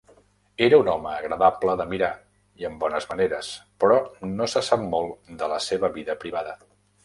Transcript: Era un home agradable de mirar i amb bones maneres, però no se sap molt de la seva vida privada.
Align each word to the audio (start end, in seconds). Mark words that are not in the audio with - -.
Era 0.67 0.77
un 0.83 0.87
home 0.93 1.11
agradable 1.17 1.75
de 1.81 1.85
mirar 1.91 2.09
i 2.63 2.67
amb 2.71 2.81
bones 2.87 3.09
maneres, 3.11 3.53
però 3.85 4.01
no 4.41 4.51
se 4.55 4.67
sap 4.73 4.89
molt 4.99 5.33
de 5.43 5.55
la 5.57 5.63
seva 5.71 5.95
vida 6.03 6.21
privada. 6.27 6.61